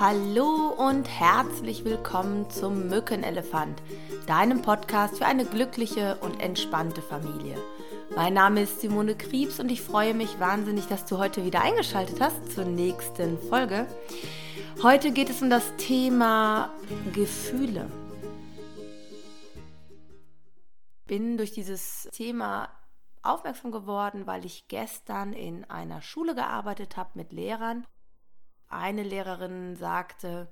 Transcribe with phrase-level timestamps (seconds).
[0.00, 3.82] Hallo und herzlich willkommen zum Mückenelefant,
[4.28, 7.60] deinem Podcast für eine glückliche und entspannte Familie.
[8.14, 12.20] Mein Name ist Simone Kriebs und ich freue mich wahnsinnig, dass du heute wieder eingeschaltet
[12.20, 13.88] hast zur nächsten Folge.
[14.84, 16.72] Heute geht es um das Thema
[17.12, 17.90] Gefühle.
[21.08, 22.68] Bin durch dieses Thema
[23.24, 27.84] aufmerksam geworden, weil ich gestern in einer Schule gearbeitet habe mit Lehrern.
[28.68, 30.48] Eine Lehrerin sagte,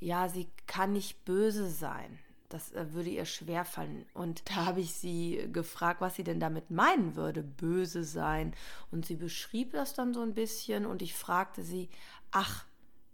[0.00, 2.18] ja, sie kann nicht böse sein.
[2.48, 4.06] Das äh, würde ihr schwerfallen.
[4.14, 8.54] Und da habe ich sie gefragt, was sie denn damit meinen würde, böse sein.
[8.90, 11.88] Und sie beschrieb das dann so ein bisschen und ich fragte sie,
[12.30, 12.64] ach,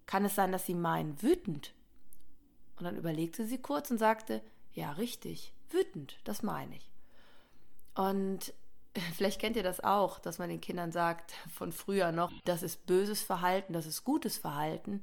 [0.07, 1.75] kann es sein, dass Sie meinen wütend?
[2.77, 6.91] Und dann überlegte sie kurz und sagte, ja, richtig, wütend, das meine ich.
[7.95, 8.53] Und
[9.17, 12.87] vielleicht kennt ihr das auch, dass man den Kindern sagt, von früher noch, das ist
[12.87, 15.03] böses Verhalten, das ist gutes Verhalten,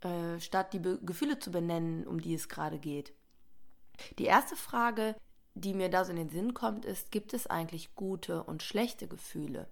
[0.00, 3.12] äh, statt die Be Gefühle zu benennen, um die es gerade geht.
[4.18, 5.16] Die erste Frage,
[5.54, 9.08] die mir da so in den Sinn kommt, ist, gibt es eigentlich gute und schlechte
[9.08, 9.68] Gefühle?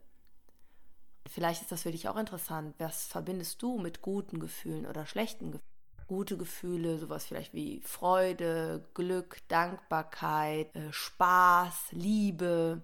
[1.26, 2.74] Vielleicht ist das für dich auch interessant.
[2.78, 5.68] Was verbindest du mit guten Gefühlen oder schlechten Gefühlen?
[6.06, 12.82] Gute Gefühle, sowas vielleicht wie Freude, Glück, Dankbarkeit, äh, Spaß, Liebe,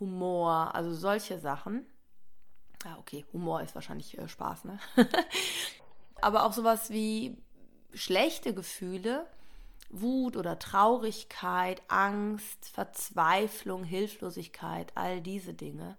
[0.00, 1.86] Humor, also solche Sachen.
[2.84, 4.78] Ah, okay, Humor ist wahrscheinlich äh, Spaß, ne?
[6.20, 7.36] Aber auch sowas wie
[7.92, 9.26] schlechte Gefühle,
[9.90, 15.96] Wut oder Traurigkeit, Angst, Verzweiflung, Hilflosigkeit, all diese Dinge.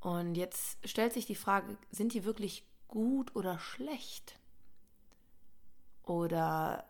[0.00, 4.38] Und jetzt stellt sich die Frage, sind die wirklich gut oder schlecht?
[6.02, 6.84] Oder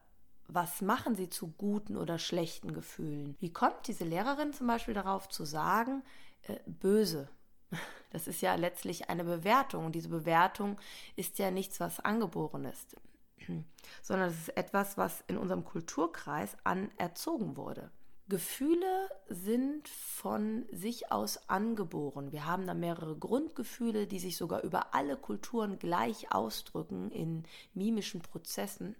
[0.54, 3.36] was machen sie zu guten oder schlechten Gefühlen?
[3.40, 6.02] Wie kommt diese Lehrerin zum Beispiel darauf zu sagen,
[6.42, 7.28] äh, böse?
[8.10, 10.78] Das ist ja letztlich eine Bewertung und diese Bewertung
[11.16, 12.94] ist ja nichts, was angeboren ist,
[14.02, 17.90] sondern es ist etwas, was in unserem Kulturkreis anerzogen wurde.
[18.28, 22.32] Gefühle sind von sich aus angeboren.
[22.32, 28.22] Wir haben da mehrere Grundgefühle, die sich sogar über alle Kulturen gleich ausdrücken in mimischen
[28.22, 28.96] Prozessen.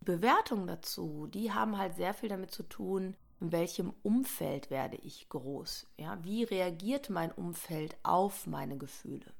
[0.00, 5.28] Bewertungen dazu, die haben halt sehr viel damit zu tun, in welchem Umfeld werde ich
[5.28, 5.86] groß?
[5.98, 9.34] Ja, wie reagiert mein Umfeld auf meine Gefühle?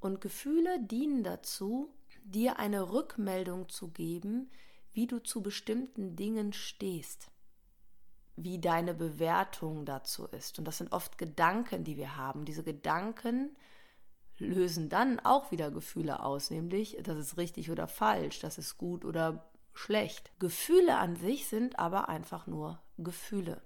[0.00, 1.92] Und Gefühle dienen dazu,
[2.24, 4.50] dir eine Rückmeldung zu geben,
[4.92, 7.30] wie du zu bestimmten Dingen stehst
[8.42, 10.58] wie deine Bewertung dazu ist.
[10.58, 12.44] Und das sind oft Gedanken, die wir haben.
[12.44, 13.56] Diese Gedanken
[14.38, 19.04] lösen dann auch wieder Gefühle aus, nämlich das ist richtig oder falsch, das ist gut
[19.04, 20.32] oder schlecht.
[20.38, 23.62] Gefühle an sich sind aber einfach nur Gefühle.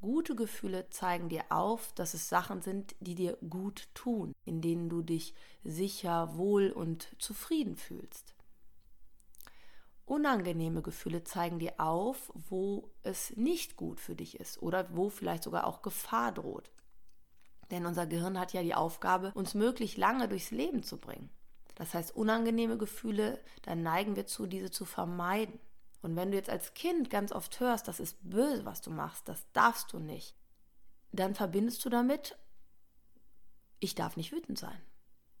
[0.00, 4.88] Gute Gefühle zeigen dir auf, dass es Sachen sind, die dir gut tun, in denen
[4.88, 5.32] du dich
[5.62, 8.34] sicher, wohl und zufrieden fühlst.
[10.04, 15.44] Unangenehme Gefühle zeigen dir auf, wo es nicht gut für dich ist oder wo vielleicht
[15.44, 16.72] sogar auch Gefahr droht.
[17.72, 21.30] Denn unser Gehirn hat ja die Aufgabe, uns möglichst lange durchs Leben zu bringen.
[21.74, 25.58] Das heißt, unangenehme Gefühle, dann neigen wir zu, diese zu vermeiden.
[26.02, 29.28] Und wenn du jetzt als Kind ganz oft hörst, das ist böse, was du machst,
[29.28, 30.36] das darfst du nicht,
[31.10, 32.36] dann verbindest du damit,
[33.80, 34.80] ich darf nicht wütend sein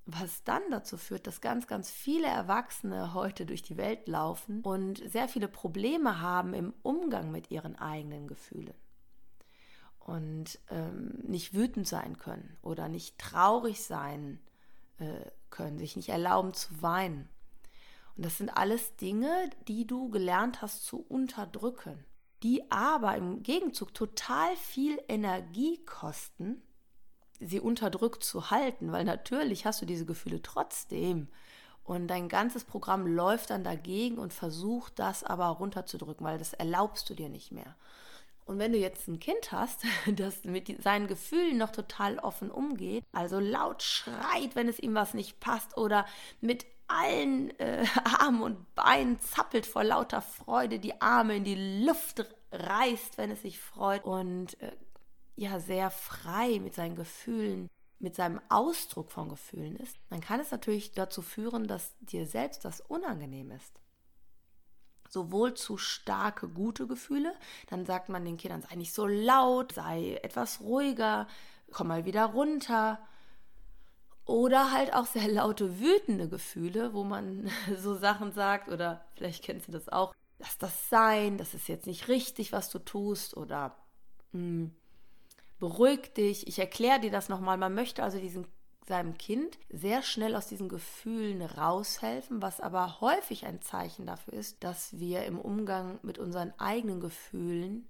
[0.04, 4.98] was dann dazu führt, dass ganz, ganz viele Erwachsene heute durch die Welt laufen und
[4.98, 8.74] sehr viele Probleme haben im Umgang mit ihren eigenen Gefühlen
[10.06, 14.40] und ähm, nicht wütend sein können oder nicht traurig sein
[14.98, 17.28] äh, können, sich nicht erlauben zu weinen.
[18.16, 22.04] Und das sind alles Dinge, die du gelernt hast zu unterdrücken,
[22.42, 26.62] die aber im Gegenzug total viel Energie kosten
[27.46, 31.28] sie unterdrückt zu halten, weil natürlich hast du diese Gefühle trotzdem.
[31.84, 37.10] Und dein ganzes Programm läuft dann dagegen und versucht das aber runterzudrücken, weil das erlaubst
[37.10, 37.74] du dir nicht mehr.
[38.44, 39.84] Und wenn du jetzt ein Kind hast,
[40.16, 45.14] das mit seinen Gefühlen noch total offen umgeht, also laut schreit, wenn es ihm was
[45.14, 46.06] nicht passt oder
[46.40, 47.84] mit allen äh,
[48.18, 53.42] Armen und Beinen zappelt vor lauter Freude, die Arme in die Luft reißt, wenn es
[53.42, 54.72] sich freut und äh,
[55.36, 57.68] ja sehr frei mit seinen Gefühlen,
[57.98, 62.64] mit seinem Ausdruck von Gefühlen ist, dann kann es natürlich dazu führen, dass dir selbst
[62.64, 63.81] das unangenehm ist.
[65.12, 67.34] Sowohl zu starke, gute Gefühle,
[67.68, 71.28] dann sagt man den Kindern, sei nicht so laut, sei etwas ruhiger,
[71.70, 72.98] komm mal wieder runter.
[74.24, 79.68] Oder halt auch sehr laute, wütende Gefühle, wo man so Sachen sagt, oder vielleicht kennst
[79.68, 83.76] du das auch, lass das sein, das ist jetzt nicht richtig, was du tust, oder
[84.32, 84.76] mh, hm,
[85.58, 87.58] beruhig dich, ich erkläre dir das nochmal.
[87.58, 88.46] Man möchte also diesen,
[88.86, 94.62] seinem Kind sehr schnell aus diesen Gefühlen raushelfen, was aber häufig ein Zeichen dafür ist,
[94.64, 97.88] dass wir im Umgang mit unseren eigenen Gefühlen,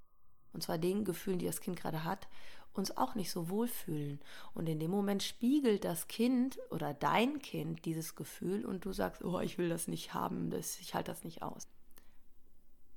[0.52, 2.28] und zwar den Gefühlen, die das Kind gerade hat,
[2.74, 4.20] uns auch nicht so wohlfühlen.
[4.54, 9.22] Und in dem Moment spiegelt das Kind oder dein Kind dieses Gefühl und du sagst,
[9.24, 11.68] oh, ich will das nicht haben, ich halte das nicht aus.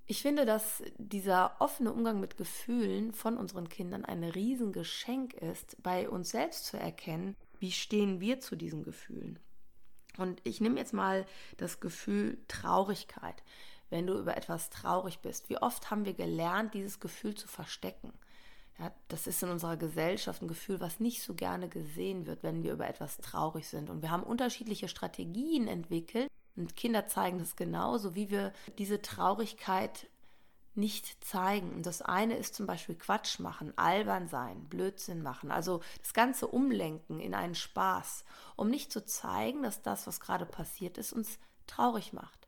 [0.07, 6.07] Ich finde, dass dieser offene Umgang mit Gefühlen von unseren Kindern ein Riesengeschenk ist, bei
[6.07, 7.35] uns selbst zu erkennen,
[7.65, 9.39] wie stehen wir zu diesen Gefühlen.
[10.19, 11.25] Und ich nehme jetzt mal
[11.57, 13.41] das Gefühl Traurigkeit.
[13.89, 18.13] Wenn du über etwas traurig bist, wie oft haben wir gelernt, dieses Gefühl zu verstecken?
[18.77, 22.61] Ja, das ist in unserer Gesellschaft ein Gefühl, was nicht so gerne gesehen wird, wenn
[22.61, 23.89] wir über etwas traurig sind.
[23.89, 26.27] Und wir haben unterschiedliche Strategien entwickelt.
[26.55, 30.07] Und Kinder zeigen das genauso, wie wir diese Traurigkeit
[30.75, 31.71] nicht zeigen.
[31.73, 36.47] Und das eine ist zum Beispiel Quatsch machen, albern sein, Blödsinn machen, also das Ganze
[36.47, 38.25] umlenken in einen Spaß,
[38.55, 42.47] um nicht zu zeigen, dass das, was gerade passiert ist, uns traurig macht.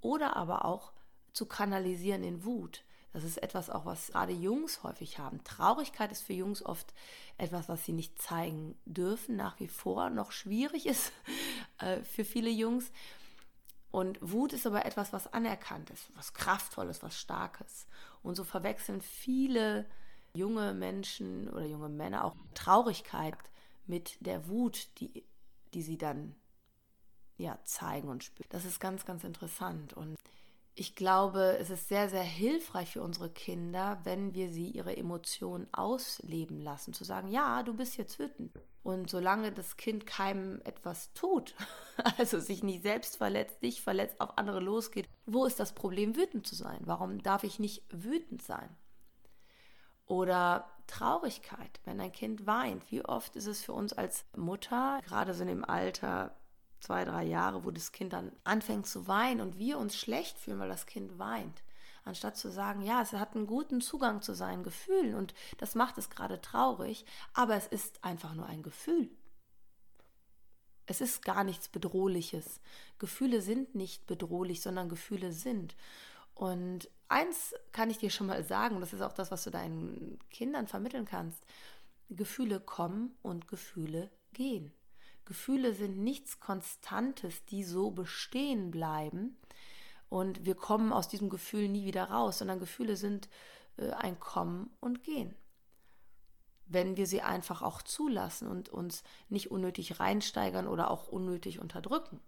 [0.00, 0.92] Oder aber auch
[1.32, 2.82] zu kanalisieren in Wut.
[3.12, 5.42] Das ist etwas auch, was gerade Jungs häufig haben.
[5.42, 6.92] Traurigkeit ist für Jungs oft
[7.38, 11.12] etwas, was sie nicht zeigen dürfen, nach wie vor noch schwierig ist
[11.78, 12.90] äh, für viele Jungs.
[13.96, 17.86] Und Wut ist aber etwas, was anerkannt ist, was kraftvolles, was starkes.
[18.22, 19.86] Und so verwechseln viele
[20.34, 23.38] junge Menschen oder junge Männer auch Traurigkeit
[23.86, 25.24] mit der Wut, die,
[25.72, 26.34] die sie dann
[27.38, 28.50] ja, zeigen und spüren.
[28.50, 29.94] Das ist ganz, ganz interessant.
[29.94, 30.18] Und
[30.78, 35.66] ich glaube, es ist sehr, sehr hilfreich für unsere Kinder, wenn wir sie ihre Emotionen
[35.72, 36.92] ausleben lassen.
[36.92, 38.52] Zu sagen, ja, du bist jetzt wütend.
[38.82, 41.54] Und solange das Kind keinem etwas tut,
[42.18, 46.46] also sich nicht selbst verletzt, dich verletzt, auf andere losgeht, wo ist das Problem, wütend
[46.46, 46.82] zu sein?
[46.84, 48.68] Warum darf ich nicht wütend sein?
[50.04, 52.92] Oder Traurigkeit, wenn ein Kind weint.
[52.92, 56.36] Wie oft ist es für uns als Mutter, gerade so in dem Alter
[56.80, 60.58] zwei, drei Jahre, wo das Kind dann anfängt zu weinen und wir uns schlecht fühlen,
[60.58, 61.62] weil das Kind weint.
[62.04, 65.98] Anstatt zu sagen, ja, es hat einen guten Zugang zu seinen Gefühlen und das macht
[65.98, 69.10] es gerade traurig, aber es ist einfach nur ein Gefühl.
[70.86, 72.60] Es ist gar nichts Bedrohliches.
[72.98, 75.74] Gefühle sind nicht bedrohlich, sondern Gefühle sind.
[76.34, 80.20] Und eins kann ich dir schon mal sagen, das ist auch das, was du deinen
[80.30, 81.44] Kindern vermitteln kannst.
[82.08, 84.72] Gefühle kommen und Gefühle gehen.
[85.26, 89.36] Gefühle sind nichts Konstantes, die so bestehen bleiben.
[90.08, 93.28] Und wir kommen aus diesem Gefühl nie wieder raus, sondern Gefühle sind
[93.76, 95.34] äh, ein Kommen und Gehen.
[96.66, 102.20] Wenn wir sie einfach auch zulassen und uns nicht unnötig reinsteigern oder auch unnötig unterdrücken.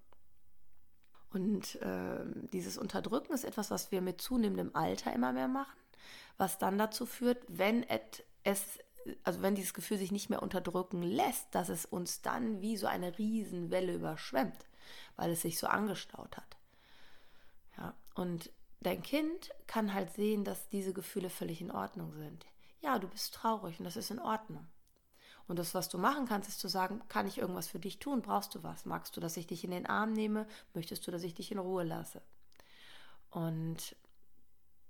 [1.31, 5.77] Und äh, dieses Unterdrücken ist etwas, was wir mit zunehmendem Alter immer mehr machen,
[6.37, 7.85] was dann dazu führt, wenn
[8.45, 8.79] es
[9.25, 12.87] also wenn dieses Gefühl sich nicht mehr unterdrücken lässt, dass es uns dann wie so
[12.87, 14.67] eine Riesenwelle überschwemmt,
[15.17, 16.57] weil es sich so angestaut hat.
[17.77, 18.51] Ja, und
[18.81, 22.47] dein Kind kann halt sehen, dass diese Gefühle völlig in Ordnung sind.
[22.81, 24.67] Ja, du bist traurig und das ist in Ordnung.
[25.47, 28.21] Und das, was du machen kannst, ist zu sagen, kann ich irgendwas für dich tun?
[28.21, 28.85] Brauchst du was?
[28.85, 30.47] Magst du, dass ich dich in den Arm nehme?
[30.75, 32.21] Möchtest du, dass ich dich in Ruhe lasse?
[33.31, 33.97] Und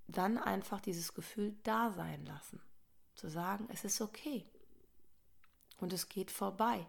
[0.08, 2.60] dann einfach dieses Gefühl da sein lassen
[3.18, 4.46] zu sagen, es ist okay
[5.78, 6.86] und es geht vorbei.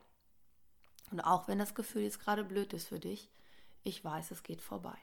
[1.11, 3.29] Und auch wenn das Gefühl jetzt gerade blöd ist für dich,
[3.83, 4.97] ich weiß, es geht vorbei.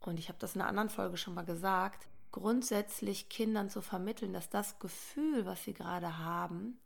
[0.00, 4.32] Und ich habe das in einer anderen Folge schon mal gesagt, grundsätzlich Kindern zu vermitteln,
[4.32, 6.78] dass das Gefühl, was sie gerade haben,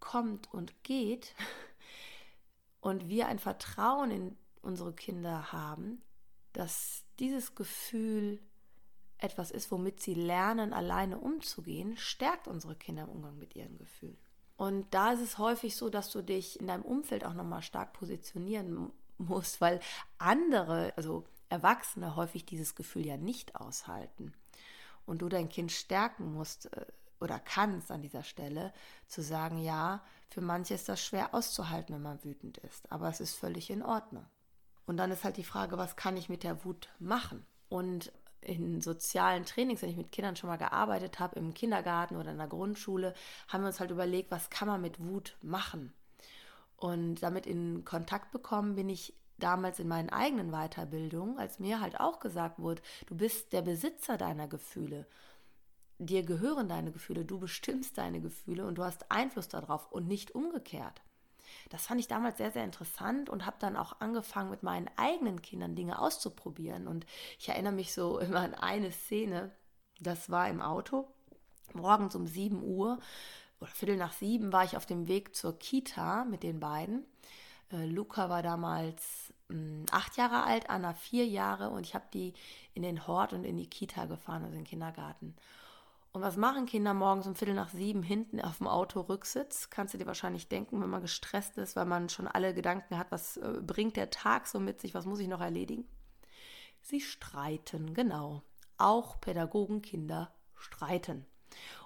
[0.00, 1.34] kommt und geht
[2.80, 6.02] und wir ein Vertrauen in unsere Kinder haben,
[6.52, 8.40] dass dieses Gefühl
[9.22, 14.18] etwas ist, womit sie lernen, alleine umzugehen, stärkt unsere Kinder im Umgang mit ihren Gefühlen.
[14.56, 17.94] Und da ist es häufig so, dass du dich in deinem Umfeld auch nochmal stark
[17.94, 19.80] positionieren musst, weil
[20.18, 24.32] andere, also Erwachsene, häufig dieses Gefühl ja nicht aushalten.
[25.06, 26.86] Und du dein Kind stärken musst äh,
[27.20, 28.72] oder kannst an dieser Stelle,
[29.06, 33.20] zu sagen, ja, für manche ist das schwer auszuhalten, wenn man wütend ist, aber es
[33.20, 34.26] ist völlig in Ordnung.
[34.86, 37.46] Und dann ist halt die Frage, was kann ich mit der Wut machen?
[37.68, 42.30] Und in sozialen Trainings, wenn ich mit Kindern schon mal gearbeitet habe, im Kindergarten oder
[42.30, 43.14] in der Grundschule,
[43.48, 45.92] haben wir uns halt überlegt, was kann man mit Wut machen.
[46.76, 52.00] Und damit in Kontakt bekommen bin ich damals in meinen eigenen Weiterbildungen, als mir halt
[52.00, 55.06] auch gesagt wurde, du bist der Besitzer deiner Gefühle.
[55.98, 60.34] Dir gehören deine Gefühle, du bestimmst deine Gefühle und du hast Einfluss darauf und nicht
[60.34, 61.02] umgekehrt.
[61.68, 65.42] Das fand ich damals sehr, sehr interessant und habe dann auch angefangen, mit meinen eigenen
[65.42, 66.86] Kindern Dinge auszuprobieren.
[66.86, 67.06] Und
[67.38, 69.50] ich erinnere mich so immer an eine Szene,
[70.00, 71.08] das war im Auto,
[71.74, 72.98] morgens um 7 Uhr.
[73.60, 77.04] oder Viertel nach sieben war ich auf dem Weg zur Kita mit den beiden.
[77.72, 82.06] Äh, Luca war damals mh, hm, acht Jahre alt, Anna vier Jahre und ich habe
[82.12, 82.34] die
[82.74, 85.36] in den Hort und in die Kita gefahren, also in den Kindergarten.
[86.12, 89.70] Und was machen Kinder morgens um Viertel nach sieben hinten auf dem Auto Rücksitz?
[89.70, 93.12] Kannst du dir wahrscheinlich denken, wenn man gestresst ist, weil man schon alle Gedanken hat,
[93.12, 95.86] was äh, bringt der Tag so mit sich, was muss ich noch erledigen?
[96.82, 98.42] Sie streiten, genau.
[98.76, 101.26] Auch Pädagogen, Kinder streiten.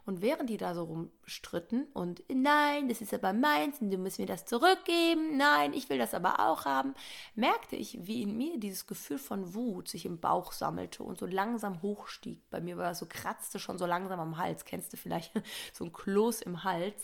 [0.06, 4.18] Und während die da so rumstritten und nein, das ist aber meins und du musst
[4.18, 6.94] mir das zurückgeben, nein, ich will das aber auch haben,
[7.34, 11.26] merkte ich, wie in mir dieses Gefühl von Wut sich im Bauch sammelte und so
[11.26, 12.42] langsam hochstieg.
[12.50, 14.66] Bei mir war es so, kratzte schon so langsam am Hals.
[14.66, 15.32] Kennst du vielleicht
[15.72, 17.00] so ein Kloß im Hals?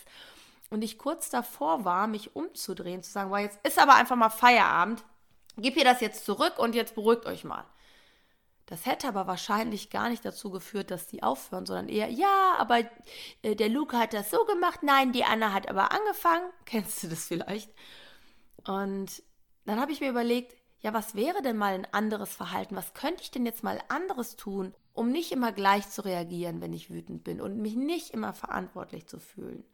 [0.68, 4.30] Und ich kurz davor war, mich umzudrehen, zu sagen, wow, jetzt ist aber einfach mal
[4.30, 5.02] Feierabend,
[5.56, 7.64] gib ihr das jetzt zurück und jetzt beruhigt euch mal.
[8.70, 12.78] Das hätte aber wahrscheinlich gar nicht dazu geführt, dass die aufhören, sondern eher, ja, aber
[13.42, 16.48] äh, der Luca hat das so gemacht, nein, die Anna hat aber angefangen.
[16.66, 17.68] Kennst du das vielleicht?
[18.64, 19.24] Und
[19.64, 22.76] dann habe ich mir überlegt, ja, was wäre denn mal ein anderes Verhalten?
[22.76, 26.72] Was könnte ich denn jetzt mal anderes tun, um nicht immer gleich zu reagieren, wenn
[26.72, 29.64] ich wütend bin und mich nicht immer verantwortlich zu fühlen?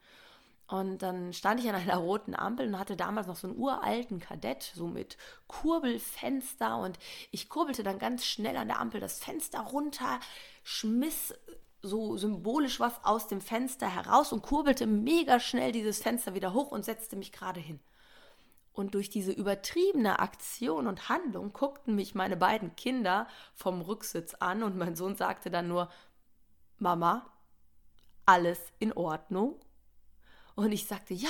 [0.67, 4.19] Und dann stand ich an einer roten Ampel und hatte damals noch so einen uralten
[4.19, 6.77] Kadett, so mit Kurbelfenster.
[6.77, 6.99] Und
[7.31, 10.19] ich kurbelte dann ganz schnell an der Ampel das Fenster runter,
[10.63, 11.33] schmiss
[11.81, 16.71] so symbolisch was aus dem Fenster heraus und kurbelte mega schnell dieses Fenster wieder hoch
[16.71, 17.79] und setzte mich gerade hin.
[18.73, 24.63] Und durch diese übertriebene Aktion und Handlung guckten mich meine beiden Kinder vom Rücksitz an
[24.63, 25.89] und mein Sohn sagte dann nur,
[26.77, 27.25] Mama,
[28.25, 29.59] alles in Ordnung?
[30.57, 31.29] Und ich sagte, ja,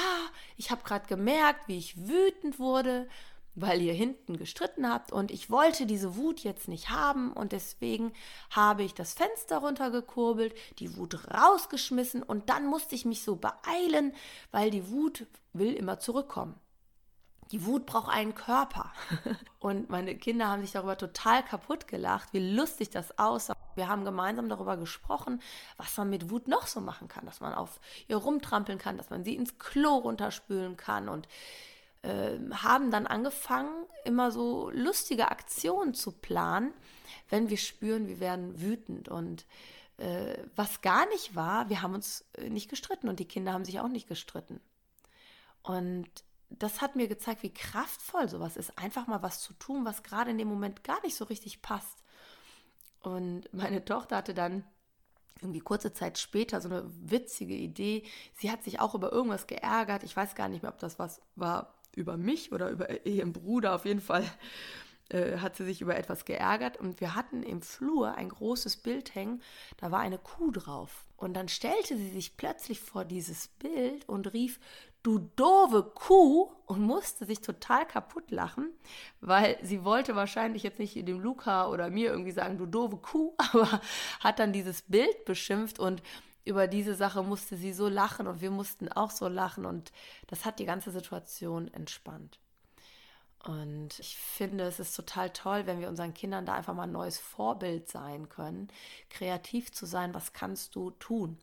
[0.55, 3.09] ich habe gerade gemerkt, wie ich wütend wurde,
[3.55, 5.11] weil ihr hinten gestritten habt.
[5.11, 7.33] Und ich wollte diese Wut jetzt nicht haben.
[7.33, 8.13] Und deswegen
[8.51, 12.23] habe ich das Fenster runtergekurbelt, die Wut rausgeschmissen.
[12.23, 14.13] Und dann musste ich mich so beeilen,
[14.51, 16.55] weil die Wut will immer zurückkommen.
[17.51, 18.91] Die Wut braucht einen Körper.
[19.59, 23.55] Und meine Kinder haben sich darüber total kaputt gelacht, wie lustig das aussah.
[23.75, 25.41] Wir haben gemeinsam darüber gesprochen,
[25.77, 29.09] was man mit Wut noch so machen kann, dass man auf ihr rumtrampeln kann, dass
[29.09, 31.27] man sie ins Klo runterspülen kann und
[32.01, 36.73] äh, haben dann angefangen, immer so lustige Aktionen zu planen,
[37.29, 39.45] wenn wir spüren, wir werden wütend und
[39.97, 43.65] äh, was gar nicht war, wir haben uns äh, nicht gestritten und die Kinder haben
[43.65, 44.59] sich auch nicht gestritten.
[45.63, 46.07] Und
[46.49, 50.31] das hat mir gezeigt, wie kraftvoll sowas ist, einfach mal was zu tun, was gerade
[50.31, 52.03] in dem Moment gar nicht so richtig passt.
[53.01, 54.63] Und meine Tochter hatte dann
[55.41, 58.03] irgendwie kurze Zeit später so eine witzige Idee.
[58.35, 60.03] Sie hat sich auch über irgendwas geärgert.
[60.03, 63.75] Ich weiß gar nicht mehr, ob das was war über mich oder über ihren Bruder.
[63.75, 64.23] Auf jeden Fall
[65.09, 66.77] äh, hat sie sich über etwas geärgert.
[66.77, 69.41] Und wir hatten im Flur ein großes Bild hängen.
[69.77, 71.05] Da war eine Kuh drauf.
[71.15, 74.59] Und dann stellte sie sich plötzlich vor dieses Bild und rief,
[75.07, 78.73] du doofe Kuh und musste sich total kaputt lachen,
[79.21, 83.33] weil sie wollte wahrscheinlich jetzt nicht dem Luca oder mir irgendwie sagen, du doofe Kuh,
[83.53, 83.79] aber
[84.19, 86.03] hat dann dieses Bild beschimpft und
[86.43, 89.93] über diese Sache musste sie so lachen und wir mussten auch so lachen und
[90.27, 92.41] das hat die ganze Situation entspannt.
[93.45, 96.91] Und ich finde, es ist total toll, wenn wir unseren Kindern da einfach mal ein
[96.91, 98.67] neues Vorbild sein können,
[99.09, 101.37] kreativ zu sein, was kannst du tun?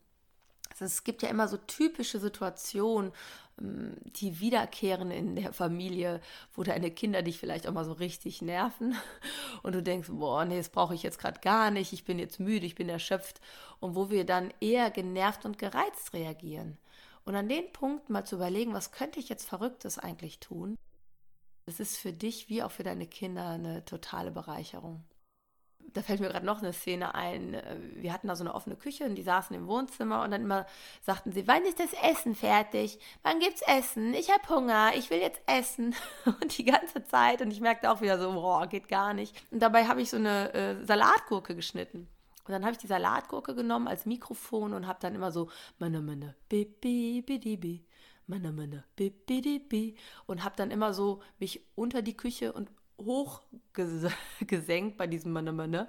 [0.75, 3.13] Also es gibt ja immer so typische Situationen,
[3.57, 6.21] die wiederkehren in der Familie,
[6.55, 8.97] wo deine Kinder dich vielleicht auch mal so richtig nerven.
[9.63, 12.41] Und du denkst, boah, nee, das brauche ich jetzt gerade gar nicht, ich bin jetzt
[12.41, 13.41] müde, ich bin erschöpft.
[13.81, 16.79] Und wo wir dann eher genervt und gereizt reagieren.
[17.25, 20.77] Und an den Punkt mal zu überlegen, was könnte ich jetzt Verrücktes eigentlich tun,
[21.67, 25.03] das ist für dich wie auch für deine Kinder eine totale Bereicherung
[25.93, 27.57] da fällt mir gerade noch eine Szene ein.
[27.95, 30.67] Wir hatten da so eine offene Küche und die saßen im Wohnzimmer und dann immer
[31.03, 32.99] sagten sie, wann ist das Essen fertig?
[33.23, 34.15] Wann gibt's Essen?
[34.15, 35.95] Ich habe Hunger, ich will jetzt essen.
[36.25, 39.35] Und die ganze Zeit und ich merkte auch wieder so, boah, geht gar nicht.
[39.51, 42.09] Und dabei habe ich so eine äh, Salatgurke geschnitten.
[42.47, 45.49] Und dann habe ich die Salatgurke genommen als Mikrofon und habe dann immer so
[45.79, 47.85] meine meine bibi bidibi
[48.27, 55.07] meine meine bibi und habe dann immer so mich unter die Küche und hochgesenkt bei
[55.07, 55.89] diesem Manne Manne.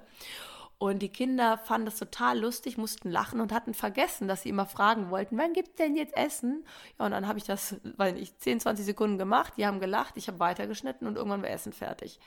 [0.78, 4.66] Und die Kinder fanden das total lustig, mussten lachen und hatten vergessen, dass sie immer
[4.66, 6.66] fragen wollten, wann gibt denn jetzt Essen?
[6.98, 10.18] Ja, und dann habe ich das, weil ich 10, 20 Sekunden gemacht, die haben gelacht,
[10.18, 12.20] ich habe weitergeschnitten und irgendwann war Essen fertig.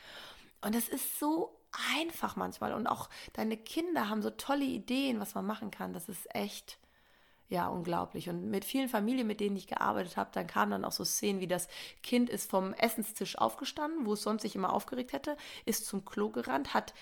[0.62, 1.56] Und es ist so
[1.96, 2.74] einfach manchmal.
[2.74, 5.94] Und auch deine Kinder haben so tolle Ideen, was man machen kann.
[5.94, 6.80] Das ist echt
[7.50, 8.30] ja, unglaublich.
[8.30, 11.40] Und mit vielen Familien, mit denen ich gearbeitet habe, dann kamen dann auch so Szenen
[11.40, 11.68] wie das
[12.04, 16.30] Kind ist vom Essenstisch aufgestanden, wo es sonst sich immer aufgeregt hätte, ist zum Klo
[16.30, 16.94] gerannt, hat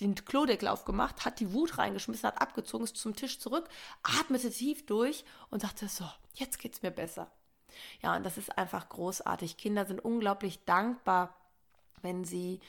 [0.00, 3.68] den Klodeckel aufgemacht, hat die Wut reingeschmissen, hat abgezogen, ist zum Tisch zurück,
[4.02, 6.04] atmete tief durch und sagte so,
[6.34, 7.30] jetzt geht's mir besser.
[8.02, 9.56] Ja, und das ist einfach großartig.
[9.56, 11.36] Kinder sind unglaublich dankbar,
[12.02, 12.60] wenn sie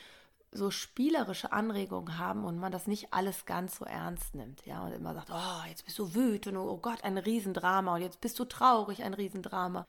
[0.53, 4.91] so spielerische Anregungen haben und man das nicht alles ganz so ernst nimmt, ja, und
[4.91, 8.45] immer sagt, oh, jetzt bist du wütend, oh Gott, ein Riesendrama und jetzt bist du
[8.45, 9.85] traurig, ein Riesendrama.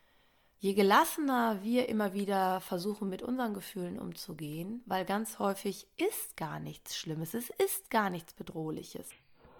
[0.59, 6.59] Je gelassener wir immer wieder versuchen, mit unseren Gefühlen umzugehen, weil ganz häufig ist gar
[6.59, 9.09] nichts Schlimmes, es ist gar nichts Bedrohliches.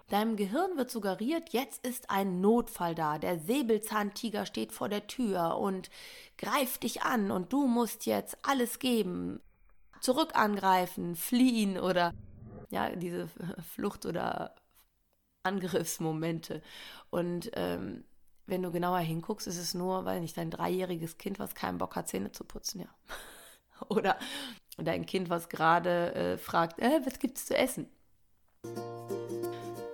[0.09, 3.17] Deinem Gehirn wird suggeriert, jetzt ist ein Notfall da.
[3.17, 5.89] Der Säbelzahntiger steht vor der Tür und
[6.37, 9.41] greift dich an und du musst jetzt alles geben.
[10.01, 12.13] Zurück angreifen, fliehen oder
[12.69, 13.27] ja, diese
[13.73, 14.55] Flucht- oder
[15.43, 16.61] Angriffsmomente.
[17.09, 18.03] Und ähm,
[18.47, 21.95] wenn du genauer hinguckst, ist es nur, weil nicht dein dreijähriges Kind, was keinen Bock
[21.95, 22.89] hat, Zähne zu putzen, ja.
[23.89, 24.17] Oder
[24.77, 27.89] dein Kind, was gerade äh, fragt, äh, was gibt's zu essen?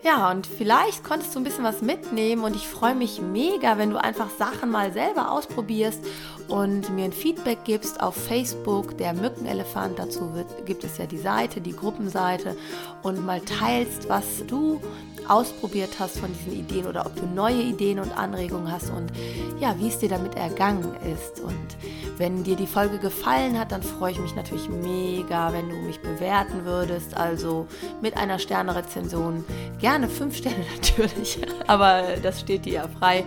[0.03, 3.91] Ja, und vielleicht konntest du ein bisschen was mitnehmen und ich freue mich mega, wenn
[3.91, 6.00] du einfach Sachen mal selber ausprobierst
[6.48, 10.00] und mir ein Feedback gibst auf Facebook, der Mückenelefant.
[10.00, 12.58] Dazu wird, gibt es ja die Seite, die Gruppenseite
[13.03, 14.81] und mal teilst, was du
[15.27, 19.12] ausprobiert hast von diesen Ideen oder ob du neue Ideen und Anregungen hast und
[19.60, 21.39] ja, wie es dir damit ergangen ist.
[21.41, 21.77] Und
[22.17, 26.00] wenn dir die Folge gefallen hat, dann freue ich mich natürlich mega, wenn du mich
[26.01, 27.15] bewerten würdest.
[27.15, 27.67] Also
[28.01, 29.46] mit einer Sterne-Rezension.
[29.79, 33.25] Gerne fünf Sterne natürlich, aber das steht dir ja frei.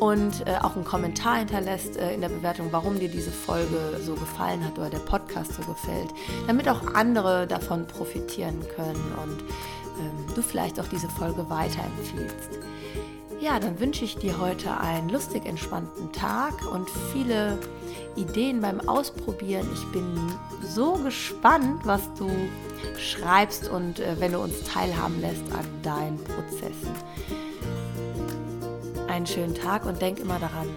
[0.00, 4.14] Und äh, auch einen Kommentar hinterlässt äh, in der Bewertung, warum dir diese Folge so
[4.14, 6.08] gefallen hat oder der Podcast so gefällt,
[6.46, 9.40] damit auch andere davon profitieren können und
[10.00, 12.58] ähm, du vielleicht auch diese Folge weiterempfiehlst.
[13.40, 17.58] Ja, dann wünsche ich dir heute einen lustig entspannten Tag und viele
[18.16, 19.68] Ideen beim Ausprobieren.
[19.72, 20.04] Ich bin
[20.62, 22.30] so gespannt, was du
[22.98, 26.90] schreibst und äh, wenn du uns teilhaben lässt an deinen Prozessen.
[29.08, 30.68] Einen schönen Tag und denk immer daran,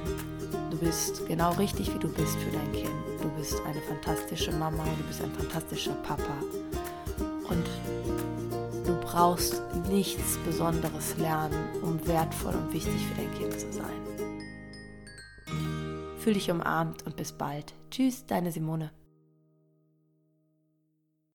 [0.70, 2.92] du bist genau richtig, wie du bist für dein Kind.
[3.22, 6.34] Du bist eine fantastische Mama du bist ein fantastischer Papa.
[7.50, 7.66] Und
[8.88, 14.07] Du brauchst nichts Besonderes lernen, um wertvoll und wichtig für dein Kind zu sein.
[16.28, 17.74] Fühl dich umarmt und bis bald.
[17.90, 18.92] Tschüss, deine Simone.